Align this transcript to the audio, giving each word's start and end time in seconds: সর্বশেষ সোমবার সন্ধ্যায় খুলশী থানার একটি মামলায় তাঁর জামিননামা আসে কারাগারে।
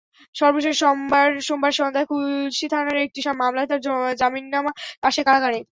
সর্বশেষ 0.35 0.75
সোমবার 1.41 1.71
সন্ধ্যায় 1.73 2.07
খুলশী 2.09 2.65
থানার 2.73 2.97
একটি 3.05 3.19
মামলায় 3.41 3.67
তাঁর 3.69 3.81
জামিননামা 4.15 4.71
আসে 5.03 5.21
কারাগারে। 5.27 5.59